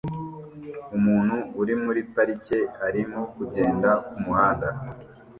Umuntu 0.97 1.35
uri 1.61 1.73
muri 1.83 2.01
parike 2.13 2.59
arimo 2.87 3.21
kugenda 3.33 3.89
kumuhanda 4.07 4.67